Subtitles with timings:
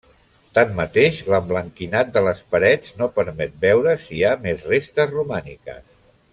[0.57, 5.87] Tanmateix, l'emblanquinat de les parets no permet veure si hi ha més restes romàniques.